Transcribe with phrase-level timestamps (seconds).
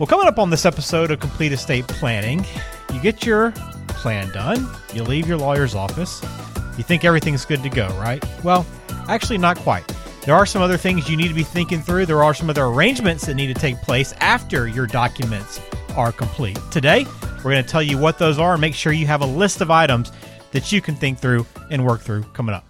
[0.00, 2.44] Well, coming up on this episode of Complete Estate Planning,
[2.92, 3.52] you get your
[3.86, 6.20] plan done, you leave your lawyer's office,
[6.76, 8.20] you think everything's good to go, right?
[8.42, 8.66] Well,
[9.08, 9.86] actually, not quite.
[10.22, 12.06] There are some other things you need to be thinking through.
[12.06, 15.60] There are some other arrangements that need to take place after your documents
[15.94, 16.58] are complete.
[16.72, 17.06] Today,
[17.36, 19.60] we're going to tell you what those are and make sure you have a list
[19.60, 20.10] of items
[20.50, 22.66] that you can think through and work through coming up.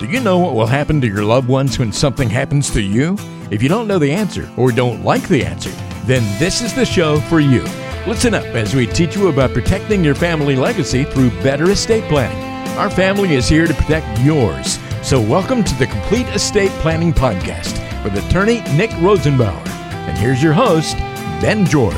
[0.00, 3.16] Do you know what will happen to your loved ones when something happens to you?
[3.52, 5.68] If you don't know the answer or don't like the answer,
[6.06, 7.60] then this is the show for you.
[8.06, 12.42] Listen up as we teach you about protecting your family legacy through better estate planning.
[12.78, 14.78] Our family is here to protect yours.
[15.02, 19.68] So, welcome to the Complete Estate Planning Podcast with attorney Nick Rosenbauer.
[19.68, 20.96] And here's your host,
[21.42, 21.94] Ben George.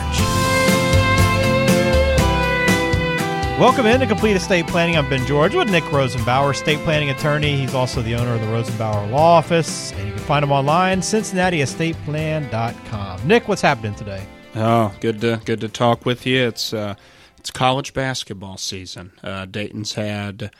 [3.60, 4.96] Welcome into Complete Estate Planning.
[4.96, 7.56] I'm Ben George with Nick Rosenbauer, estate planning attorney.
[7.56, 13.28] He's also the owner of the Rosenbauer Law Office, can find him online, CincinnatiEstatePlan.com.
[13.28, 14.26] Nick, what's happening today?
[14.56, 16.46] Oh, good to good to talk with you.
[16.46, 16.94] It's uh,
[17.38, 19.12] it's college basketball season.
[19.22, 20.50] Uh, Dayton's had a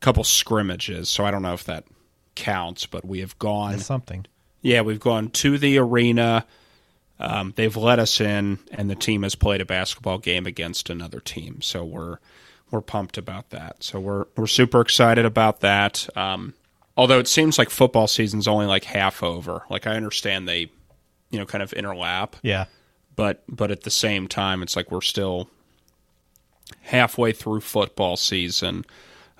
[0.00, 1.84] couple scrimmages, so I don't know if that
[2.36, 4.26] counts, but we have gone That's something.
[4.62, 6.46] Yeah, we've gone to the arena.
[7.18, 11.18] Um, they've let us in, and the team has played a basketball game against another
[11.20, 11.62] team.
[11.62, 12.18] So we're
[12.70, 13.82] we're pumped about that.
[13.82, 16.08] So we're we're super excited about that.
[16.16, 16.54] Um,
[16.96, 19.62] although it seems like football season's only like half over.
[19.70, 20.70] Like I understand they,
[21.30, 22.34] you know, kind of interlap.
[22.42, 22.66] Yeah.
[23.16, 25.48] But but at the same time, it's like we're still
[26.82, 28.84] halfway through football season.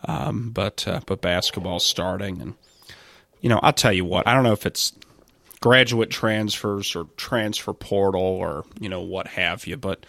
[0.06, 2.54] Um, but uh, but basketball's starting, and
[3.40, 4.28] you know, I'll tell you what.
[4.28, 4.92] I don't know if it's
[5.64, 10.04] graduate transfers or transfer portal or you know what have you but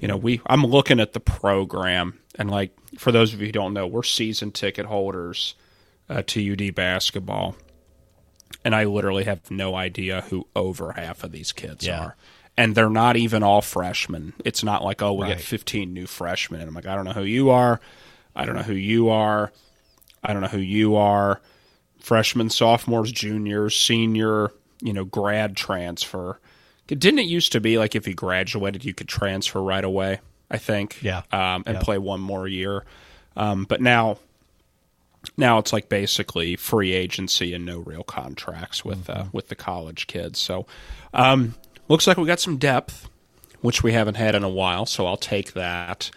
[0.00, 3.52] you know we i'm looking at the program and like for those of you who
[3.52, 5.56] don't know we're season ticket holders
[6.10, 7.56] uh, to ud basketball
[8.64, 12.00] and i literally have no idea who over half of these kids Yeah.
[12.00, 12.16] are
[12.56, 15.36] and they're not even all freshmen it's not like oh we Right.
[15.36, 17.80] get 15 new freshmen and i'm like i don't know who you are
[18.36, 19.52] i don't know who you are
[20.24, 21.40] i don't know who you are
[22.00, 24.50] freshmen, sophomores, juniors, senior,
[24.80, 26.40] you know, grad transfer.
[26.86, 30.20] Didn't it used to be like if you graduated, you could transfer right away?
[30.50, 31.24] I think, Yeah.
[31.30, 32.86] um, and play one more year.
[33.36, 34.16] Um, but now,
[35.36, 40.06] now it's like basically free agency and no real contracts with uh, with the college
[40.06, 40.38] kids.
[40.38, 40.66] So,
[41.14, 41.54] um,
[41.88, 43.08] looks like we got some depth,
[43.60, 44.86] which we haven't had in a while.
[44.86, 46.10] So I'll take that.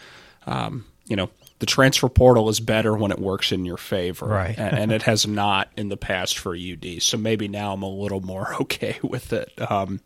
[0.46, 4.58] Um, you know, the transfer portal is better when it works in your favor, Right.
[4.58, 7.02] and, and it has not in the past for UD.
[7.02, 9.52] So maybe now I'm a little more okay with it.
[9.72, 10.00] Um,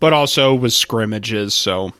[0.00, 1.92] but also with scrimmages, so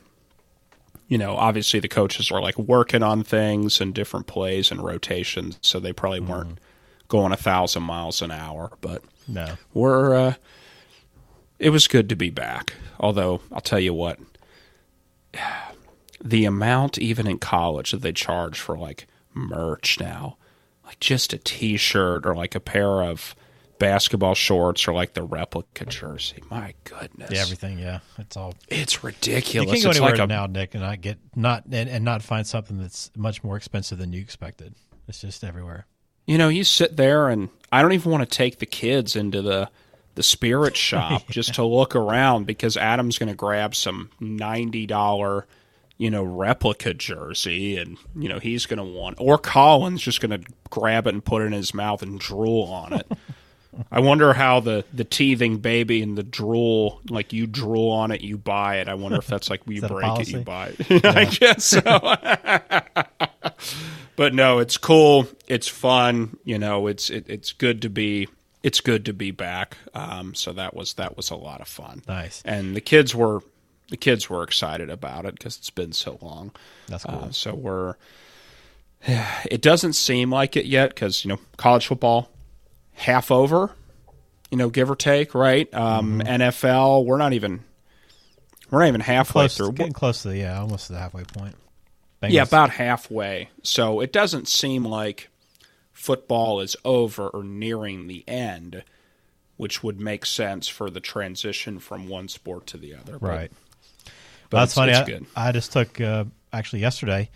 [1.09, 5.59] you know, obviously the coaches are like working on things and different plays and rotations,
[5.61, 6.59] so they probably weren't
[7.09, 8.71] going a thousand miles an hour.
[8.79, 9.57] But No.
[9.73, 10.33] we're uh,
[11.57, 12.73] it was good to be back.
[12.99, 14.19] Although I'll tell you what,
[16.23, 20.37] the amount even in college that they charge for like merch now,
[20.85, 23.35] like just a T-shirt or like a pair of
[23.79, 26.43] basketball shorts or like the replica jersey.
[26.51, 27.79] My goodness, Yeah, everything.
[27.79, 28.53] Yeah, it's all.
[28.67, 29.67] it's ridiculous.
[29.67, 32.05] You can't go it's anywhere like a now, Nick, and not get not and, and
[32.05, 34.75] not find something that's much more expensive than you expected.
[35.07, 35.87] It's just everywhere.
[36.27, 39.41] you know, you sit there and I don't even want to take the kids into
[39.41, 39.69] the
[40.15, 45.47] the spirit shop just to look around because Adam's going to grab some ninety dollar,
[45.97, 50.31] you know, replica jersey, and you know he's going to want, or Colin's just going
[50.43, 53.11] to grab it and put it in his mouth and drool on it.
[53.91, 58.21] I wonder how the the teething baby and the drool, like you drool on it,
[58.21, 58.87] you buy it.
[58.87, 60.89] I wonder if that's like you that break it, you buy it.
[61.03, 61.13] Yeah.
[61.15, 61.81] I guess so.
[64.15, 65.27] but no, it's cool.
[65.47, 66.37] It's fun.
[66.43, 68.27] You know, it's it, it's good to be
[68.63, 69.77] it's good to be back.
[69.93, 72.01] Um, so that was that was a lot of fun.
[72.07, 72.41] Nice.
[72.45, 73.41] And the kids were
[73.89, 76.51] the kids were excited about it because it's been so long.
[76.87, 77.25] That's cool.
[77.25, 77.95] Uh, so we're
[79.03, 82.29] it doesn't seem like it yet because you know college football
[82.99, 83.71] half over,
[84.51, 85.71] you know, give or take, right?
[85.73, 87.63] Um, NFL, we're not even
[88.69, 89.71] we're not even halfway close, through.
[89.73, 91.55] getting close to the yeah, almost to the halfway point.
[92.21, 93.49] Yeah, about halfway.
[93.63, 95.29] So it doesn't seem like
[95.93, 98.83] football is over or nearing the end,
[99.55, 103.13] which would make sense for the transition from one sport to the other.
[103.13, 103.51] But- right.
[104.49, 105.25] But That's it's- funny.
[105.37, 105.49] I.
[105.49, 107.29] I just took uh, actually yesterday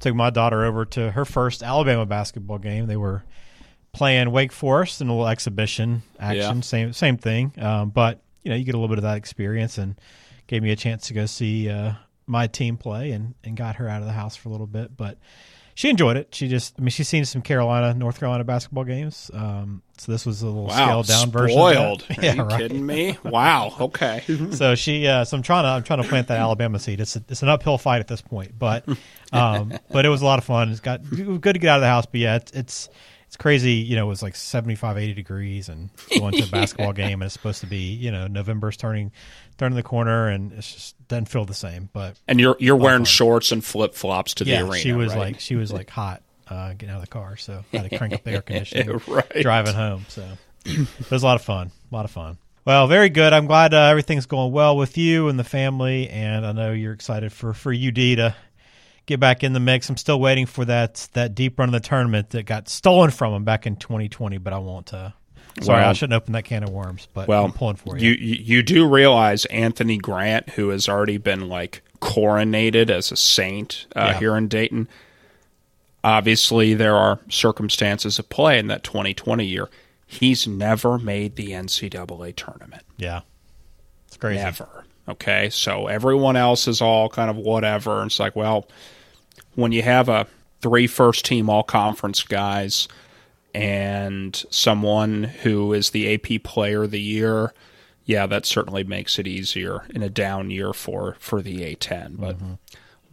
[0.00, 2.86] took my daughter over to her first Alabama basketball game.
[2.86, 3.22] They were
[3.94, 6.56] playing Wake Forest in a little exhibition action.
[6.56, 6.60] Yeah.
[6.62, 7.52] Same same thing.
[7.58, 9.94] Um, but you know, you get a little bit of that experience and
[10.46, 11.92] gave me a chance to go see uh,
[12.26, 14.94] my team play and, and got her out of the house for a little bit.
[14.96, 15.16] But
[15.74, 16.34] she enjoyed it.
[16.34, 19.30] She just, I mean, she's seen some Carolina, North Carolina basketball games.
[19.34, 21.56] Um, so this was a little Wow, scaled down version.
[21.58, 22.00] spoiled.
[22.08, 22.18] That.
[22.18, 22.60] Are Yeah, you right.
[22.60, 23.18] kidding me?
[23.24, 23.74] Wow.
[23.80, 24.22] Okay.
[24.52, 27.00] So she, uh, so I'm trying to, I'm trying to plant that Alabama seed.
[27.00, 28.86] It's a, it's an uphill fight at this point, but,
[29.32, 30.70] um, but it was a lot of fun.
[30.70, 32.88] It's got it good to get out of the house, but yeah, it's it's,
[33.34, 33.72] it's crazy.
[33.72, 37.24] You know, it was like 75, 80 degrees, and going to a basketball game, and
[37.24, 39.10] it's supposed to be, you know, November's turning,
[39.58, 41.88] turning the corner, and it's just doesn't feel the same.
[41.92, 44.78] But And you're you're wearing shorts and flip flops to yeah, the arena.
[44.78, 45.18] she was right?
[45.18, 47.98] like she was like hot uh, getting out of the car, so I had to
[47.98, 49.42] crank up the air conditioning Right.
[49.42, 50.06] driving home.
[50.08, 50.24] So
[50.64, 52.38] it was a lot of fun, a lot of fun.
[52.64, 53.32] Well, very good.
[53.32, 56.92] I'm glad uh, everything's going well with you and the family, and I know you're
[56.94, 58.36] excited for for UD to
[59.06, 59.88] get back in the mix.
[59.88, 63.34] I'm still waiting for that that deep run of the tournament that got stolen from
[63.34, 64.92] him back in 2020, but I won't.
[64.94, 65.10] Uh,
[65.60, 68.10] sorry, I shouldn't open that can of worms, but Well, I'm pulling for you.
[68.10, 73.16] You, you you do realize Anthony Grant, who has already been like coronated as a
[73.16, 74.18] saint uh, Yeah.
[74.18, 74.88] here in Dayton.
[76.02, 79.70] Obviously, there are circumstances at play in that 2020 year.
[80.06, 82.82] He's never made the NCAA tournament.
[82.98, 83.20] yeah,
[84.06, 84.42] it's crazy.
[84.42, 84.84] Never.
[85.08, 88.00] Okay, so everyone else is all kind of whatever.
[88.02, 88.66] And it's like, well,
[89.54, 90.26] when you have a
[90.60, 92.88] three first team all conference guys
[93.54, 97.52] and someone who is the AP player of the year,
[98.04, 102.18] yeah, that certainly makes it easier in a down year for for the A10.
[102.18, 102.36] But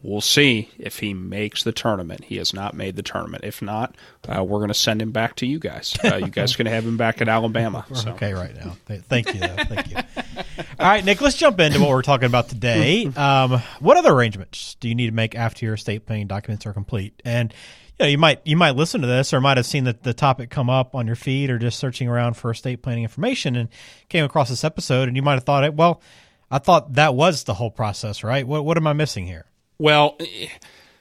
[0.03, 2.25] we'll see if he makes the tournament.
[2.25, 3.43] He has not made the tournament.
[3.43, 3.95] If not,
[4.27, 5.95] uh, we're going to send him back to you guys.
[6.03, 7.85] Uh, you guys can have him back at Alabama.
[7.93, 8.11] So.
[8.11, 8.75] okay right now.
[8.87, 9.55] Thank you, though.
[9.55, 9.97] Thank you.
[10.57, 13.11] All right, Nick, let's jump into what we're talking about today.
[13.21, 16.73] Um, what other arrangements do you need to make after your estate planning documents are
[16.73, 17.21] complete?
[17.23, 17.53] And
[17.99, 20.13] you know, you might you might listen to this or might have seen the, the
[20.13, 23.69] topic come up on your feed or just searching around for estate planning information and
[24.09, 26.01] came across this episode and you might have thought, well,
[26.49, 28.47] I thought that was the whole process, right?
[28.47, 29.45] What what am I missing here?
[29.77, 30.17] Well,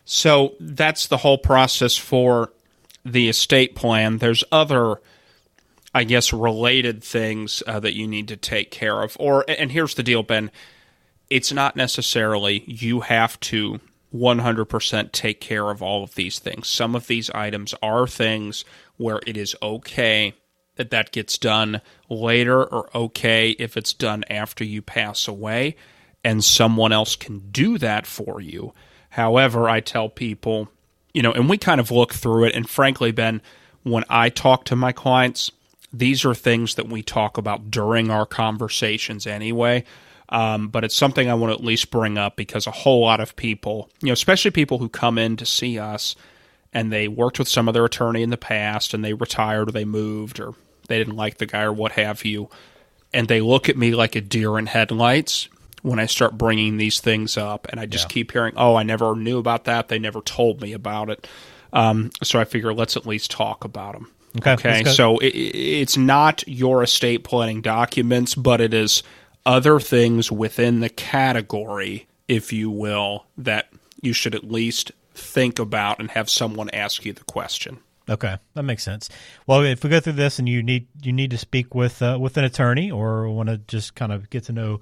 [0.04, 2.52] so that's the whole process for
[3.04, 4.18] the estate plan.
[4.18, 5.00] There's other,
[5.94, 9.16] I guess, related things uh, that you need to take care of.
[9.18, 10.50] Or, and here's the deal, Ben.
[11.28, 13.80] It's not necessarily you have to
[14.14, 16.68] 100% take care of all of these things.
[16.68, 18.64] Some of these items are things
[18.96, 20.34] where it is okay
[20.76, 25.76] that that gets done later or okay if it's done after you pass away
[26.24, 28.72] and someone else can do that for you.
[29.10, 30.68] However, I tell people,
[31.12, 33.42] you know, and we kind of look through it and frankly Ben,
[33.82, 35.50] when I talk to my clients,
[35.92, 39.84] these are things that we talk about during our conversations anyway.
[40.28, 43.18] Um, but it's something I want to at least bring up because a whole lot
[43.18, 46.14] of people, you know, especially people who come in to see us
[46.72, 49.84] and they worked with some other attorney in the past and they retired or they
[49.84, 50.54] moved or
[50.86, 52.48] they didn't like the guy or what have you,
[53.12, 55.48] and they look at me like a deer in headlights
[55.82, 58.14] when I start bringing these things up, and I just Yeah.
[58.14, 59.88] keep hearing, "Oh, I never knew about that.
[59.88, 61.26] They never told me about it."
[61.72, 64.08] Um, so I figure let's at least talk about them.
[64.38, 64.84] Okay, Okay.
[64.84, 69.02] So it, it's not your estate planning documents, but it is
[69.44, 75.98] other things within the category, if you will, that you should at least think about
[75.98, 77.78] and have someone ask you the question.
[78.08, 79.08] Okay, that makes sense.
[79.46, 82.18] Well, if we go through this and you need you need to speak with uh,
[82.20, 84.80] with an attorney or want to just kind of get to know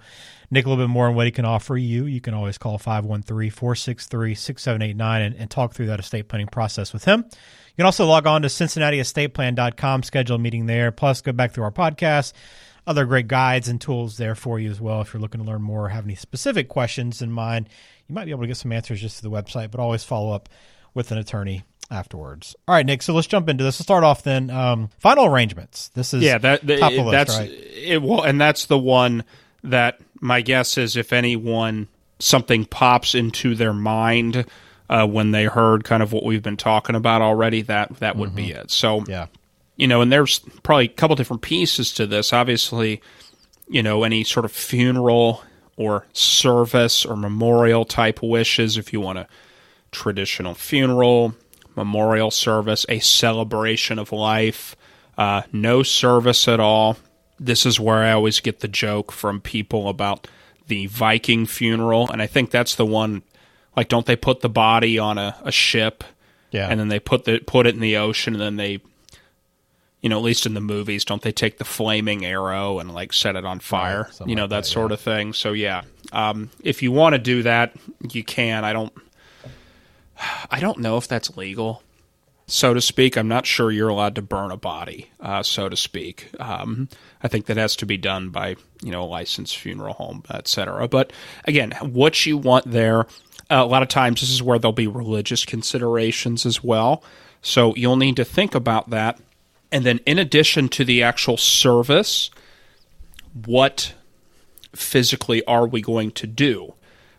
[0.50, 2.78] Nick a little bit more on what he can offer you, you can always call
[2.78, 7.26] 513-463-6789 and, and talk through that estate planning process with him.
[7.78, 11.62] You can also log on to cincinnatiestateplan.com, schedule a meeting there, plus go back through
[11.62, 12.32] our podcast,
[12.88, 15.00] other great guides and tools there for you as well.
[15.00, 17.68] If you're looking to learn more or have any specific questions in mind,
[18.08, 20.32] you might be able to get some answers just through the website, but always follow
[20.32, 20.48] up
[20.92, 22.56] with an attorney afterwards.
[22.66, 23.00] All right, Nick.
[23.00, 23.76] So let's jump into this.
[23.78, 24.50] Let's start off then.
[24.50, 25.90] Um, final arrangements.
[25.90, 27.48] This is Yeah, that, that- top of the list, that's right?
[27.50, 28.02] it.
[28.02, 29.22] Well, and that's the one
[29.62, 31.86] that my guess is if anyone
[32.18, 34.46] something pops into their mind
[34.88, 38.34] uh, when they heard kind of what we've been talking about already, that that would
[38.34, 38.70] be it.
[38.70, 39.10] So Mm-hmm.
[39.10, 39.26] Yeah.
[39.76, 42.32] you know, and there's probably a couple different pieces to this.
[42.32, 43.00] Obviously,
[43.68, 45.42] you know, any sort of funeral
[45.76, 49.28] or service or memorial type wishes, if you want a
[49.92, 51.34] traditional funeral,
[51.76, 54.74] memorial service, a celebration of life,
[55.16, 56.96] uh, no service at all.
[57.38, 60.26] This is where I always get the joke from people about
[60.66, 63.22] the Viking funeral, and I think that's the one.
[63.78, 66.02] Like, don't they put the body on a, a ship?
[66.50, 66.68] Yeah.
[66.68, 68.80] and then they put the put it in the ocean and then they
[70.00, 73.12] you know at least in the movies don't they take the flaming arrow and like
[73.12, 75.82] set it on fire you know like that, that, sort of thing so yeah
[76.12, 77.76] um, if you want to do that
[78.10, 78.94] you can i don't
[80.50, 81.82] i don't know if that's legal
[82.50, 83.16] so to speak.
[83.16, 86.30] I'm not sure you're allowed to burn a body, uh, so to speak.
[86.40, 86.88] Um,
[87.22, 90.88] I think that has to be done by you know a licensed funeral home, etc.
[90.88, 91.12] But
[91.44, 93.06] again, what you want there,
[93.50, 97.02] a lot of times this is where there'll be religious considerations as well.
[97.40, 99.18] So you'll need to think about that,
[99.70, 102.30] and then in addition to the actual service,
[103.44, 103.94] what
[104.74, 106.74] physically are we going to do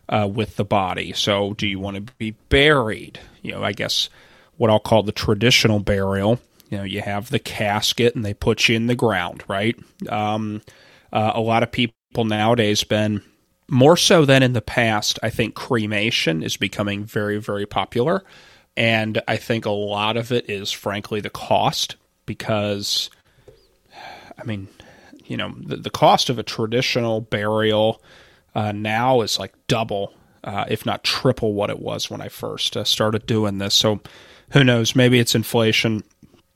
[0.08, 1.14] uh, with the body?
[1.14, 3.20] So do you want to be buried?
[3.42, 4.10] You know, I guess
[4.58, 6.40] what I'll call the traditional burial.
[6.70, 9.76] You know, you have the casket and they put you in the ground, right?
[10.10, 10.62] Um,
[11.12, 11.94] uh, a lot of people
[12.26, 13.24] nowadays Ben
[13.70, 15.20] more so than in the past.
[15.24, 18.24] I think cremation is becoming very, very popular,
[18.76, 21.96] and I think a lot of it is frankly the cost
[22.26, 23.10] because,
[24.38, 24.68] I mean,
[25.26, 28.02] you know, the, the cost of a traditional burial
[28.56, 32.76] uh, now is like double, uh, if not triple, what it was when I first
[32.76, 33.76] uh, started doing this.
[33.76, 34.02] So
[34.52, 34.96] who knows?
[34.96, 36.04] Maybe it's inflation.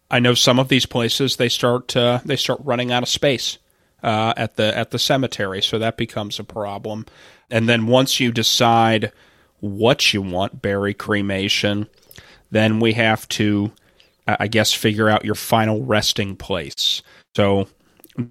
[0.10, 3.58] I know some of these places they start uh, they start running out of space
[4.04, 7.06] uh, at the at the cemetery, so that becomes a problem.
[7.50, 9.12] And then once you decide
[9.60, 11.88] what you want, bury cremation,
[12.52, 13.72] then we have to,
[14.28, 17.02] I guess, figure out your final resting place.
[17.36, 17.68] So,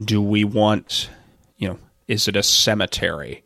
[0.05, 1.09] do we want,
[1.57, 3.43] you know, is it a cemetery?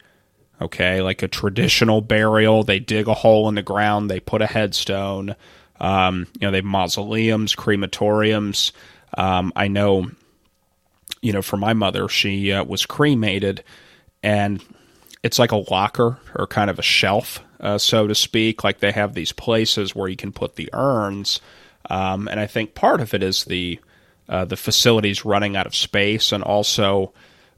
[0.61, 4.47] Okay, like a traditional burial, they dig a hole in the ground, they put a
[4.47, 5.37] headstone
[5.80, 8.73] um, you know, they have mausoleums, crematoriums.
[9.16, 10.11] Um, I know,
[11.26, 13.64] you know, for my mother, she uh, was cremated,
[14.23, 14.64] and
[15.25, 18.62] it's like a locker or kind of a shelf, uh, so to speak.
[18.62, 21.40] Like they have these places where you can put the urns,
[21.90, 23.80] um, and I think part of it is the
[24.28, 27.12] uh, the facilities running out of space, and also.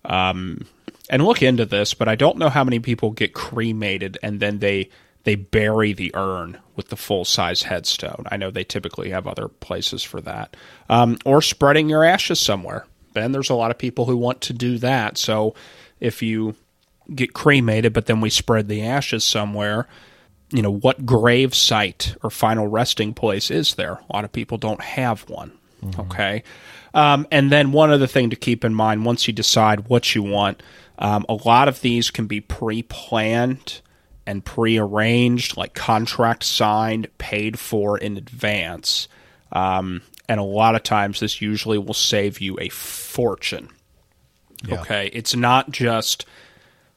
[0.05, 0.67] Um,
[1.11, 4.59] and look into this, but I don't know how many people get cremated and then
[4.59, 4.91] they
[5.25, 8.25] they bury the urn with the full size headstone.
[8.31, 10.55] I know they typically have other places for that.
[10.89, 12.87] Um, or spreading your ashes somewhere.
[13.13, 15.19] Then there's a lot of people who want to do that.
[15.19, 15.55] So
[16.01, 16.55] if you
[17.15, 19.87] get cremated, but then we spread the ashes somewhere,
[20.51, 24.01] you know, what grave site or final resting place is there?
[24.09, 25.53] A lot of people don't have one.
[25.83, 26.01] Mm-hmm.
[26.03, 26.43] Okay.
[26.95, 30.23] Um, and then one other thing to keep in mind once you decide what you
[30.23, 30.63] want,
[30.99, 33.81] um, a lot of these can be pre planned
[34.27, 39.09] and pre arranged, like contract signed, paid for in advance.
[39.53, 43.71] Um, and a lot of times, this usually will save you a fortune.
[44.67, 44.81] Yeah.
[44.81, 45.11] Okay.
[45.13, 46.27] It's not just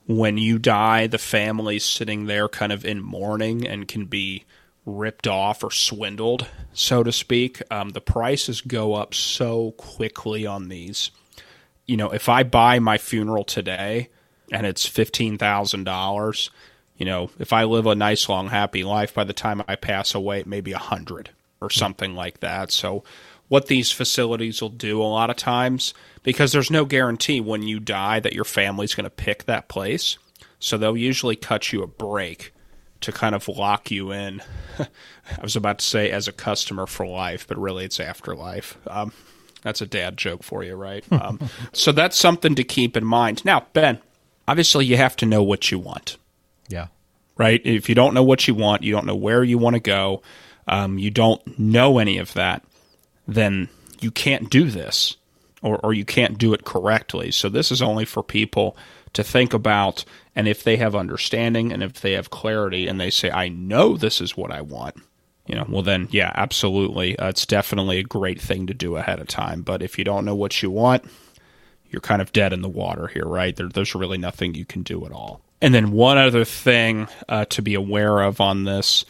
[0.07, 4.45] when you die, the family's sitting there kind of in mourning and can be
[4.85, 7.61] ripped off or swindled, so to speak.
[7.71, 11.11] Um, the prices go up so quickly on these.
[11.85, 14.09] You know, if I buy my funeral today
[14.51, 16.49] and it's $15,000,
[16.97, 20.13] you know, if I live a nice, long, happy life, by the time I pass
[20.13, 21.29] away, it maybe a hundred
[21.61, 22.71] or something like that.
[22.71, 23.03] So,
[23.47, 27.79] what these facilities will do a lot of times, because there's no guarantee when you
[27.79, 30.17] die that your family's going to pick that place.
[30.59, 32.53] So, they'll usually cut you a break
[33.01, 34.41] to kind of lock you in.
[34.79, 38.77] I was about to say as a customer for life, but really it's afterlife.
[38.87, 39.11] Um,
[39.63, 41.03] that's a dad joke for you, right?
[41.11, 41.39] Um,
[41.73, 43.45] so that's something to keep in mind.
[43.45, 43.99] Now, Ben,
[44.47, 46.17] obviously you have to know what you want.
[46.67, 46.87] Yeah.
[47.37, 47.61] Right?
[47.63, 50.21] If you don't know what you want, you don't know where you want to go,
[50.67, 52.63] um, you don't know any of that,
[53.27, 55.15] then you can't do this
[55.61, 57.31] or, or you can't do it correctly.
[57.31, 58.75] So this is only for people
[59.13, 60.03] to think about.
[60.35, 63.97] And if they have understanding and if they have clarity and they say, I know
[63.97, 64.95] this is what I want,
[65.45, 67.17] you know, well, then, yeah, absolutely.
[67.17, 69.61] Uh, it's definitely a great thing to do ahead of time.
[69.61, 71.03] But if you don't know what you want,
[71.89, 73.55] you're kind of dead in the water here, right?
[73.55, 75.41] There, there's really nothing you can do at all.
[75.61, 79.05] And then one other thing uh, to be aware of on this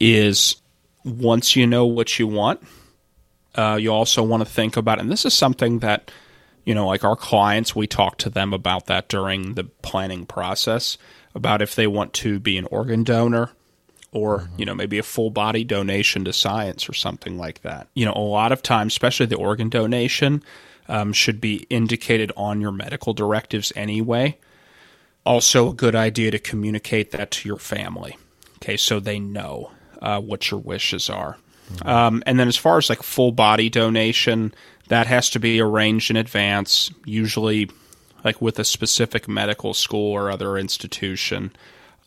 [0.00, 0.56] is
[1.06, 2.62] once you know what you want,
[3.54, 6.10] uh, you also want to think about, and this is something that,
[6.64, 10.98] you know, like our clients, we talk to them about that during the planning process
[11.34, 13.50] about if they want to be an organ donor
[14.12, 14.58] or, mm-hmm.
[14.58, 17.88] you know, maybe a full body donation to science or something like that.
[17.94, 20.42] You know, a lot of times, especially the organ donation,
[20.88, 24.38] um, should be indicated on your medical directives anyway
[25.26, 28.16] also a good idea to communicate that to your family.
[28.58, 29.72] Okay, so they know
[30.06, 31.36] uh, what your wishes are.
[31.72, 31.88] Mm-hmm.
[31.88, 34.54] Um, and then as far as like full body donation,
[34.86, 37.68] that has to be arranged in advance, usually
[38.24, 41.50] like with a specific medical school or other institution.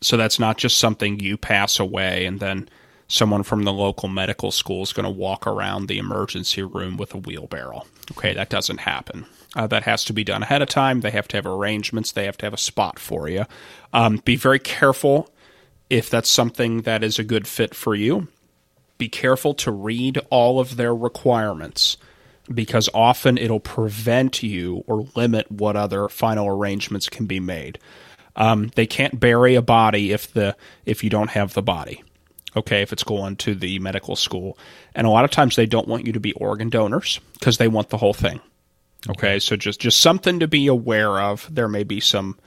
[0.00, 2.70] So that's not just something you pass away and then
[3.08, 7.12] someone from the local medical school is going to walk around the emergency room with
[7.12, 7.84] a wheelbarrow.
[8.12, 9.26] Okay, that doesn't happen.
[9.54, 11.02] Uh, that has to be done ahead of time.
[11.02, 12.12] They have to have arrangements.
[12.12, 13.44] They have to have a spot for you.
[13.92, 15.28] Um, be very careful
[15.90, 18.28] if that's something that is a good fit for you.
[18.96, 21.96] be careful to read all of their requirements
[22.52, 27.78] because often it'll prevent you or limit what other final arrangements can be made.
[28.36, 32.04] Um, they can't bury a body if the if you don't have the body.
[32.56, 34.58] Okay, if it's going to the medical school,
[34.94, 37.68] and a lot of times they don't want you to be organ donors because they
[37.68, 38.40] want the whole thing.
[39.08, 41.48] Okay, so just just something to be aware of.
[41.50, 42.38] There may be some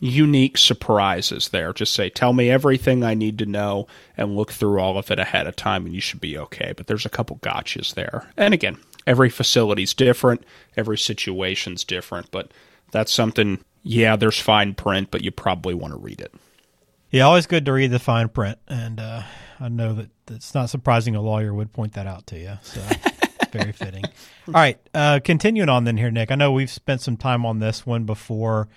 [0.00, 1.72] unique surprises there.
[1.72, 3.86] Just say, tell me everything I need to know
[4.16, 6.72] and look through all of it ahead of time, and you should be okay.
[6.76, 8.30] But there's a couple gotchas there.
[8.36, 10.44] And again, every facility's different,
[10.76, 12.52] every situation's different, but
[12.90, 16.32] that's something, yeah, there's fine print, but you probably want to read it.
[17.10, 18.58] Yeah, always good to read the fine print.
[18.68, 19.22] And uh,
[19.58, 22.58] I know that it's not surprising a lawyer would point that out to you.
[22.62, 22.80] So.
[23.50, 24.04] Very fitting.
[24.48, 26.30] All right, uh, continuing on then here, Nick.
[26.30, 28.68] I know we've spent some time on this one before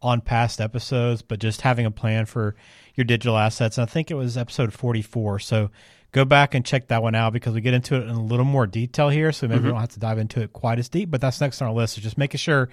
[0.00, 2.54] on past episodes, but just having a plan for
[2.94, 3.78] your digital assets.
[3.78, 5.40] And I think it was episode 44.
[5.40, 5.70] So
[6.12, 8.44] go back and check that one out because we get into it in a little
[8.44, 9.32] more detail here.
[9.32, 9.66] So maybe mm-hmm.
[9.66, 11.74] we don't have to dive into it quite as deep, but that's next on our
[11.74, 11.94] list.
[11.94, 12.68] So just making sure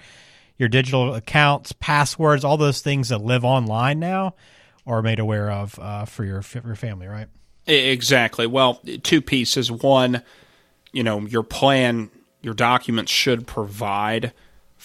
[0.58, 4.34] your digital accounts, passwords, all those things that live online now
[4.86, 7.28] are made aware of uh, for your for your family, right?
[7.66, 8.46] Exactly.
[8.46, 9.70] Well, two pieces.
[9.70, 10.22] One,
[10.92, 14.32] you know, your plan, your documents should provide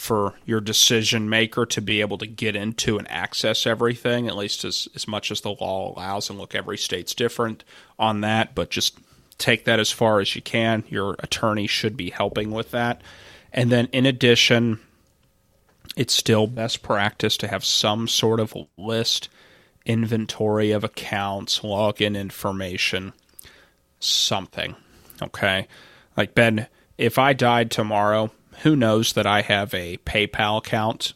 [0.01, 4.65] for your decision maker to be able to get into and access everything, at least
[4.65, 6.27] as, as much as the law allows.
[6.27, 7.63] And look, every state's different
[7.99, 8.97] on that, but just
[9.37, 10.83] take that as far as you can.
[10.89, 12.99] Your attorney should be helping with that.
[13.53, 14.79] And then, in addition,
[15.95, 19.29] it's still best practice to have some sort of list,
[19.85, 23.13] inventory of accounts, login information,
[23.99, 24.75] something.
[25.21, 25.67] Okay.
[26.17, 26.65] Like, Ben,
[26.97, 31.13] if I died tomorrow, who knows that I have a PayPal account,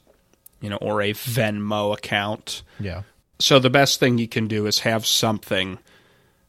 [0.61, 2.63] you know, or a Venmo account.
[2.79, 3.03] Yeah.
[3.39, 5.79] So the best thing you can do is have something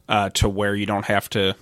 [0.09, 1.57] uh, to where you don't have to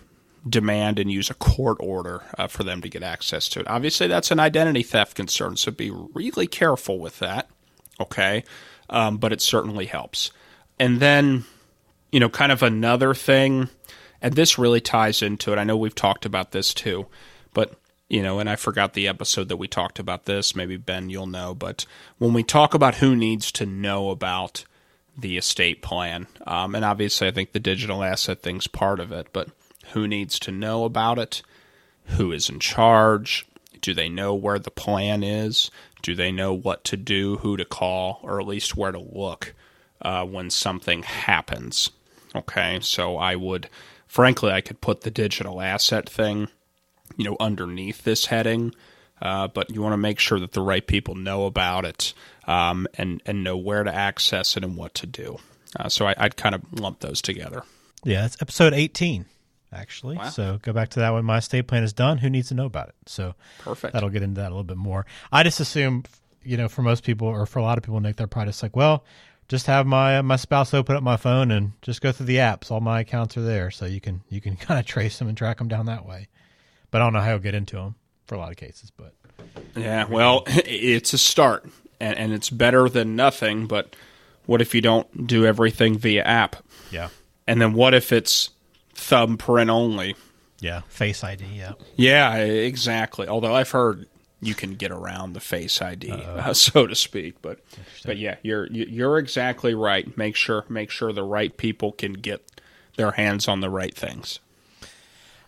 [0.49, 3.69] demand and use a court order uh, for them to get access to it.
[3.69, 7.49] Obviously, that's an identity theft concern, so be really careful with that.
[7.99, 8.45] Okay,
[8.91, 10.31] um, but it certainly helps.
[10.79, 11.45] And then,
[12.13, 13.69] you know, kind of another thing,
[14.21, 15.59] and this really ties into it.
[15.59, 17.07] I know we've talked about this too,
[18.09, 20.55] you know, and I forgot the episode that we talked about this.
[20.55, 21.55] Maybe Ben, you'll know.
[21.55, 21.87] But
[22.19, 24.65] when we talk about who needs to know about
[25.17, 29.29] the estate plan, um, and obviously I think the digital asset thing's part of it,
[29.33, 29.49] but
[29.93, 31.43] who needs to know about it?
[32.07, 33.47] Who is in charge?
[33.81, 35.71] Do they know where the plan is?
[36.03, 39.55] Do they know what to do, who to call, or at least where to look
[40.03, 41.91] uh, when something happens?
[42.35, 43.71] Okay, so I would,
[44.07, 46.49] frankly, I could put the digital asset thing
[47.17, 48.75] you know, underneath this heading.
[49.23, 52.13] Uh, but you want to make sure that the right people know about it
[52.47, 55.39] um, and and know where to access it and what to do.
[55.79, 57.63] Uh, so I, would kind of lump those together.
[58.03, 59.27] Yeah, it's episode eighteen
[59.73, 60.17] actually.
[60.17, 60.29] Wow.
[60.31, 62.19] So go back to that when my estate plan is done.
[62.19, 62.95] Who needs to know about it?
[63.07, 63.93] So perfect.
[63.93, 65.05] That'll get into that a little bit more.
[65.33, 66.05] I just assume,
[66.43, 68.63] you know, for most people or for a lot of people, Nick, they're probably just
[68.63, 69.05] like, well,
[69.49, 72.71] just have my my spouse open up my phone and just go through the apps.
[72.71, 75.37] All my accounts are there, so you can you can kind of trace them and
[75.37, 76.29] track them down that way
[76.95, 77.97] but I don't know how he'll get into them
[78.29, 78.93] for a lot of cases.
[78.97, 79.15] But
[79.75, 83.67] yeah, well, it's a start, and, and it's better than nothing.
[83.67, 83.97] But
[84.47, 86.55] what if you don't do everything via app?
[86.93, 87.09] Yeah,
[87.49, 88.51] and then what if it's
[88.95, 90.15] thumbprint only?
[90.61, 91.45] Yeah, Face ID.
[91.47, 93.27] Yeah, yeah, exactly.
[93.27, 94.07] Although I've heard
[94.41, 97.43] you can get around the Face ID, uh, so to speak.
[97.43, 97.59] But
[98.05, 100.17] but yeah, you're you're exactly right.
[100.17, 102.49] Make sure make sure the right people can get
[102.95, 104.39] their hands on the right things.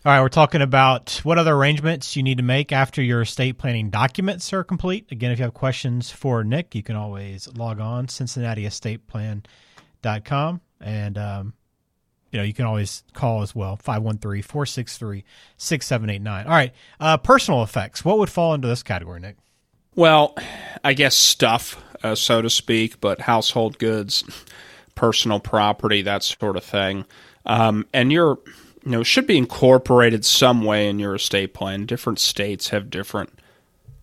[0.07, 3.57] All right, we're talking about what other arrangements you need to make after your estate
[3.57, 5.05] planning documents are complete.
[5.11, 11.53] Again, if you have questions for Nick, you can always log on cincinnatiestateplan.com and um,
[12.31, 16.45] you know, you can always call as well 513-463-6789.
[16.45, 18.05] All right, uh, personal effects.
[18.05, 19.35] What would fall into this category, Nick?
[19.93, 20.37] Well,
[20.85, 24.23] I guess stuff, uh, so to speak, but household goods,
[24.95, 27.03] personal property, that sort of thing.
[27.45, 28.39] Um, and you're
[28.87, 31.85] you know, should be incorporated some way in your estate plan.
[31.85, 33.37] Different states have different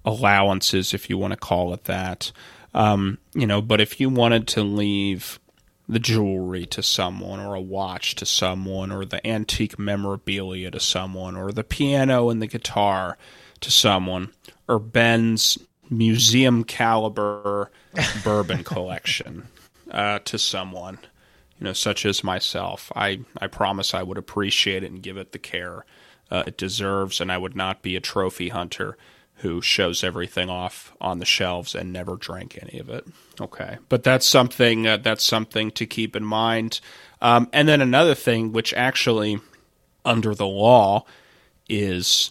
[0.04, 2.30] allowances, if you want to call it that.
[2.74, 5.40] Um, you know, but if you wanted to leave
[5.88, 11.34] the jewelry to someone, or a watch to someone, or the antique memorabilia to someone,
[11.34, 13.16] or the piano and the guitar
[13.60, 14.32] to someone,
[14.68, 15.56] or Ben's
[15.88, 17.70] museum caliber
[18.22, 19.48] bourbon collection
[19.90, 20.98] uh, to someone
[21.58, 22.90] you know, such as myself.
[22.94, 25.84] I, I promise I would appreciate it and give it the care
[26.30, 28.96] uh, it deserves, and I would not be a trophy hunter
[29.38, 33.06] who shows everything off on the shelves and never drank any of it.
[33.40, 36.80] Okay, but that's something uh, that's something to keep in mind.
[37.20, 39.40] Um, and then another thing, which actually
[40.04, 41.04] under the law
[41.68, 42.30] is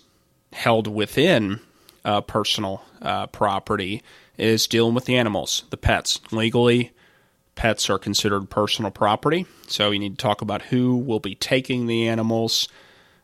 [0.53, 1.59] held within
[2.05, 4.01] uh, personal uh, property
[4.37, 6.19] is dealing with the animals, the pets.
[6.31, 6.91] Legally,
[7.55, 9.45] pets are considered personal property.
[9.67, 12.67] So you need to talk about who will be taking the animals.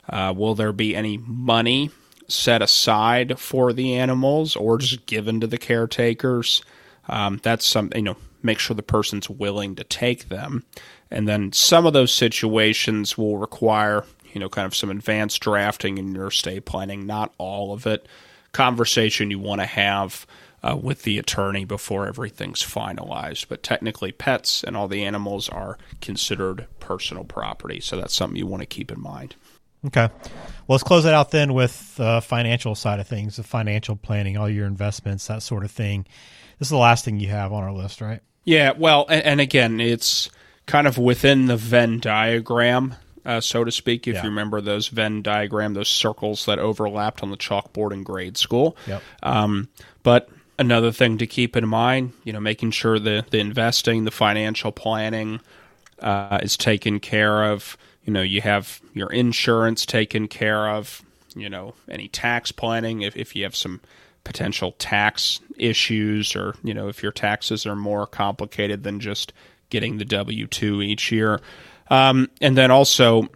[0.07, 1.91] Uh, will there be any money
[2.27, 6.61] set aside for the animals or just given to the caretakers?
[7.07, 10.63] Um, that's something, you know, make sure the person's willing to take them.
[11.11, 15.97] And then some of those situations will require, you know, kind of some advanced drafting
[15.97, 18.07] in your estate planning, not all of it.
[18.51, 20.25] Conversation you want to have
[20.63, 23.47] uh, with the attorney before everything's finalized.
[23.47, 27.79] But technically, pets and all the animals are considered personal property.
[27.79, 29.35] So that's something you want to keep in mind.
[29.87, 30.09] Okay.
[30.09, 33.95] Well, let's close it out then with the uh, financial side of things, the financial
[33.95, 36.05] planning, all your investments, that sort of thing.
[36.57, 38.19] This is the last thing you have on our list, right?
[38.43, 38.73] Yeah.
[38.77, 40.29] Well, and, and again, it's
[40.65, 42.95] kind of within the Venn diagram,
[43.25, 44.05] uh, so to speak.
[44.05, 44.23] If Yeah.
[44.23, 48.75] you remember those Venn diagram, those circles that overlapped on the chalkboard in grade school.
[48.85, 49.01] Yep.
[49.23, 49.69] Um,
[50.03, 54.11] but another thing to keep in mind, you know, making sure the the investing, the
[54.11, 55.39] financial planning
[55.99, 57.77] uh, is taken care of.
[58.03, 61.01] You know, you have your insurance taken care of.
[61.35, 63.81] You know, any tax planning if if you have some
[64.23, 69.33] potential tax issues or you know if your taxes are more complicated than just
[69.69, 71.39] getting the W two each year,
[71.89, 73.29] um, and then also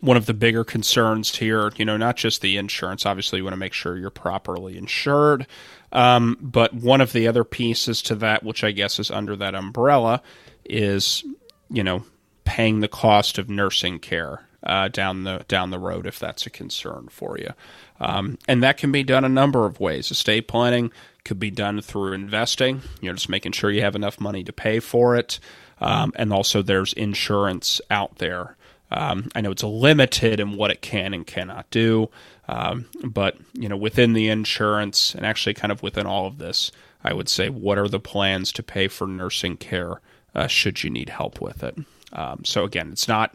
[0.00, 3.04] one of the bigger concerns here, you know, not just the insurance.
[3.04, 5.46] Obviously, you want to make sure you're properly insured.
[5.92, 9.54] Um, but one of the other pieces to that, which I guess is under that
[9.54, 10.22] umbrella,
[10.64, 11.24] is
[11.68, 12.04] you know
[12.44, 16.50] paying the cost of nursing care uh, down the down the road if that's a
[16.50, 17.50] concern for you.
[17.98, 20.10] Um, and that can be done a number of ways.
[20.10, 20.90] Estate planning
[21.24, 22.82] could be done through investing.
[23.00, 25.38] You know, just making sure you have enough money to pay for it.
[25.80, 28.56] Um, and also, there's insurance out there.
[28.90, 32.10] Um, I know it's limited in what it can and cannot do,
[32.50, 36.72] um, but you know, within the insurance and actually kind of within all of this,
[37.04, 40.00] I would say, what are the plans to pay for nursing care
[40.34, 41.78] uh, should you need help with it?
[42.12, 43.34] Um, so again, it's not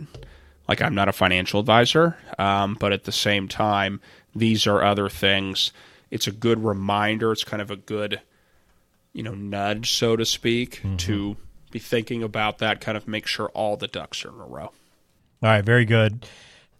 [0.67, 4.01] like I'm not a financial advisor, um, but at the same time,
[4.36, 5.71] these are other things.
[6.12, 7.32] It's a good reminder.
[7.32, 8.19] It's kind of a good,
[9.13, 11.38] you know, nudge, so to speak, to
[11.71, 12.82] be thinking about that.
[12.82, 14.63] Kind of make sure all the ducks are in a row.
[14.63, 14.71] All
[15.41, 16.25] right, very good.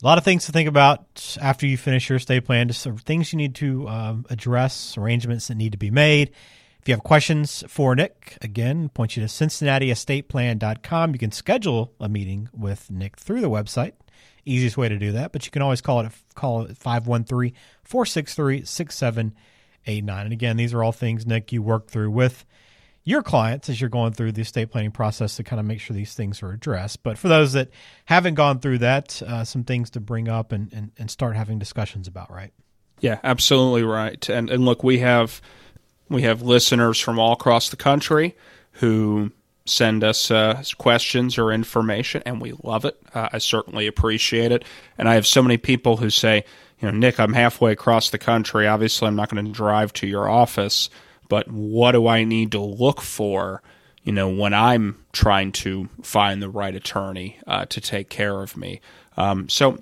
[0.06, 2.68] A lot of things to think about after you finish your estate plan.
[2.68, 6.30] Just some things you need to um, address, arrangements that need to be made.
[6.80, 11.14] If you have questions for Nick, again, point you to CincinnatiEstatePlan.com.
[11.14, 13.94] You can schedule a meeting with Nick through the website.
[14.46, 19.34] Easiest way to do that, but you can always call it call it 513-463-6789.
[19.88, 22.46] And again, these are all things Nick you work through with
[23.06, 25.96] your clients as you're going through the estate planning process to kind of make sure
[25.96, 27.04] these things are addressed.
[27.04, 27.70] But for those that
[28.06, 31.60] haven't gone through that, uh, some things to bring up and, and, and start having
[31.60, 32.52] discussions about, right?
[33.00, 34.28] Yeah, absolutely right.
[34.30, 35.42] And and look, we have
[36.10, 38.36] we have listeners from all across the country
[38.72, 39.32] who
[39.66, 42.98] send us uh, questions or information, and we love it.
[43.14, 44.64] Uh, I certainly appreciate it.
[44.98, 46.46] And I have so many people who say,
[46.80, 48.68] you know, Nick, I'm halfway across the country.
[48.68, 50.90] Obviously, I'm not going to drive to your office,
[51.28, 53.62] but what do I need to look for?
[54.04, 58.56] You know, when I'm trying to find the right attorney uh, to take care of
[58.56, 58.82] me.
[59.18, 59.80] Um, so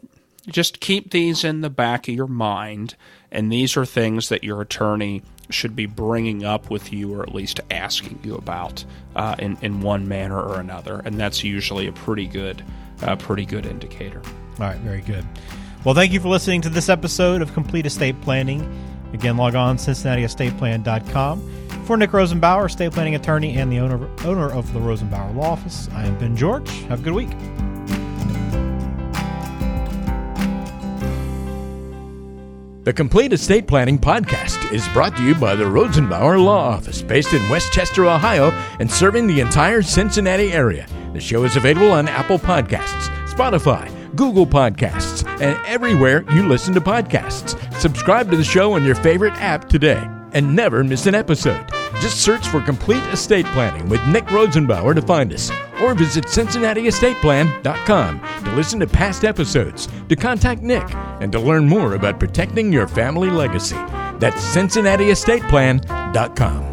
[0.48, 2.96] just keep these in the back of your mind
[3.32, 7.34] and these are things that your attorney should be bringing up with you or at
[7.34, 8.84] least asking you about
[9.16, 12.64] uh, in, in one manner or another and that's usually a pretty good
[13.04, 14.22] uh, pretty good indicator
[14.60, 15.26] All right, very good.
[15.84, 18.62] Well, thank you for listening to this episode of Complete Estate Planning.
[19.14, 21.50] Again, log on CincinnatiEstatePlan.com.
[21.86, 25.90] For Nick Rosenbauer, estate planning attorney and the owner, owner of the Rosenbauer Law Office,
[25.94, 26.70] I am Ben George.
[26.84, 27.30] Have a good week.
[32.84, 37.32] The Complete Estate Planning Podcast is brought to you by the Rosenbauer Law Office, based
[37.32, 38.50] in West Chester, Ohio,
[38.80, 40.86] and serving the entire Cincinnati area.
[41.14, 46.82] The show is available on Apple Podcasts, Spotify, Google Podcasts, and everywhere you listen to
[46.82, 47.58] podcasts.
[47.80, 51.66] Subscribe to the show on your favorite app today and never miss an episode.
[52.00, 58.22] Just search for Complete Estate Planning with Nick Rosenbauer to find us, or visit CincinnatiEstatePlan.com
[58.44, 60.84] to listen to past episodes, to contact Nick,
[61.22, 63.78] and to learn more about protecting your family legacy.
[64.20, 66.73] That's CincinnatiEstatePlan.com.